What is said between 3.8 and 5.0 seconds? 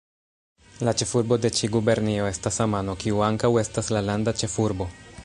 la landa ĉefurbo.